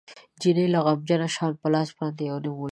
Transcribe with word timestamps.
جینۍ 0.41 0.65
غمجنه 0.85 1.27
شان 1.35 1.51
په 1.61 1.67
لاس 1.73 1.89
باندې 1.97 2.21
یو 2.29 2.37
نوم 2.43 2.55
ولیکه 2.57 2.69